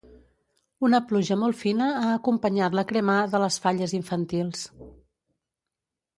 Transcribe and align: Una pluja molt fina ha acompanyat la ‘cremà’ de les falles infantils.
Una 0.87 0.99
pluja 1.11 1.37
molt 1.41 1.59
fina 1.59 1.89
ha 1.97 2.07
acompanyat 2.13 2.79
la 2.79 2.85
‘cremà’ 2.93 3.19
de 3.35 3.43
les 3.45 3.59
falles 3.67 3.95
infantils. 4.01 4.67